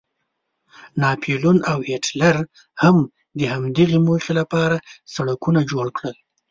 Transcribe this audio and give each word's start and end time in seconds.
ناپلیون 1.01 1.57
او 1.71 1.77
هیټلر 1.89 2.35
هم 2.81 2.97
د 3.39 3.41
همدغې 3.53 3.97
موخې 4.07 4.33
لپاره 4.39 4.75
سړکونه 5.13 5.59
جوړ 5.71 5.85
کړل. 5.97 6.15